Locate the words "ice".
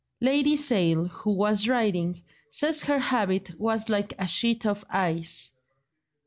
4.89-5.51